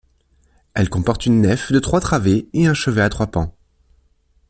[0.73, 3.53] Elle comporte une nef de trois travées et un chevet à trois pans.